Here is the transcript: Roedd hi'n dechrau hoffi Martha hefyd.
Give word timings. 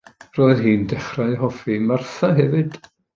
Roedd 0.35 0.61
hi'n 0.67 0.87
dechrau 0.93 1.35
hoffi 1.43 1.77
Martha 1.91 2.31
hefyd. 2.41 2.81